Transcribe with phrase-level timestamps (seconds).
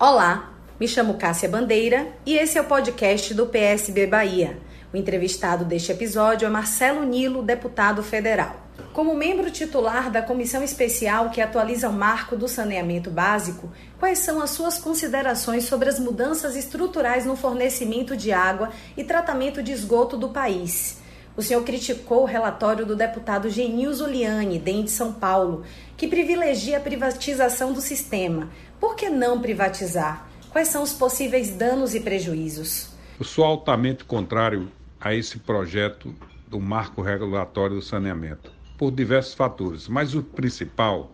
[0.00, 4.56] Olá, me chamo Cássia Bandeira e esse é o podcast do PSB Bahia.
[4.94, 8.68] O entrevistado deste episódio é Marcelo Nilo, deputado federal.
[8.92, 14.40] Como membro titular da comissão especial que atualiza o marco do saneamento básico, quais são
[14.40, 20.16] as suas considerações sobre as mudanças estruturais no fornecimento de água e tratamento de esgoto
[20.16, 20.98] do país?
[21.38, 25.62] O senhor criticou o relatório do deputado Genil Zuliani, DEM de São Paulo,
[25.96, 28.50] que privilegia a privatização do sistema,
[28.80, 30.28] por que não privatizar?
[30.50, 32.88] Quais são os possíveis danos e prejuízos?
[33.20, 34.68] Eu sou altamente contrário
[35.00, 36.12] a esse projeto
[36.48, 41.12] do marco regulatório do saneamento, por diversos fatores, mas o principal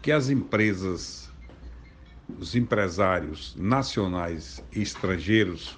[0.00, 1.30] que as empresas,
[2.38, 5.76] os empresários nacionais e estrangeiros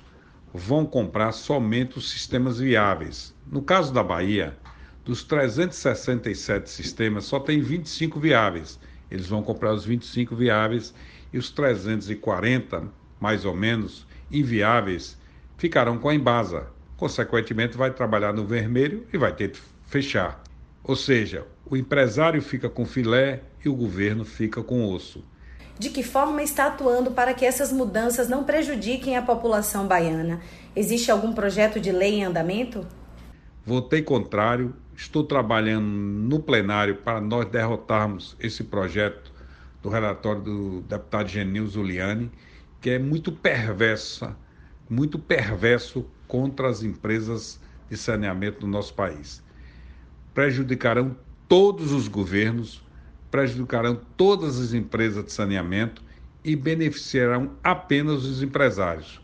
[0.56, 3.34] vão comprar somente os sistemas viáveis.
[3.46, 4.56] No caso da Bahia,
[5.04, 8.78] dos 367 sistemas, só tem 25 viáveis
[9.10, 10.94] eles vão comprar os 25 viáveis
[11.32, 12.88] e os 340,
[13.20, 15.18] mais ou menos, inviáveis,
[15.56, 16.68] ficarão com a Embasa.
[16.96, 20.42] Consequentemente, vai trabalhar no vermelho e vai ter que fechar.
[20.82, 25.24] Ou seja, o empresário fica com filé e o governo fica com osso.
[25.78, 30.40] De que forma está atuando para que essas mudanças não prejudiquem a população baiana?
[30.74, 32.86] Existe algum projeto de lei em andamento?
[33.64, 39.30] Votei contrário Estou trabalhando no plenário para nós derrotarmos esse projeto
[39.82, 42.32] do relatório do deputado Genil Zuliani,
[42.80, 44.34] que é muito perversa,
[44.88, 47.60] muito perverso contra as empresas
[47.90, 49.44] de saneamento do nosso país.
[50.32, 51.14] Prejudicarão
[51.46, 52.82] todos os governos,
[53.30, 56.02] prejudicarão todas as empresas de saneamento
[56.44, 59.20] e beneficiarão apenas os empresários.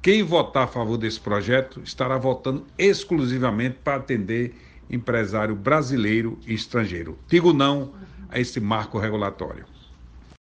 [0.00, 4.54] Quem votar a favor desse projeto estará votando exclusivamente para atender
[4.90, 7.18] empresário brasileiro e estrangeiro.
[7.28, 7.92] Digo não
[8.28, 9.64] a esse marco regulatório.